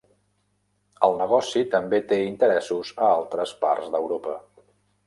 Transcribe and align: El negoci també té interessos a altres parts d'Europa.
El 1.07 1.13
negoci 1.19 1.63
també 1.75 2.01
té 2.13 2.19
interessos 2.31 2.95
a 3.05 3.13
altres 3.21 3.55
parts 3.69 3.95
d'Europa. 3.97 4.41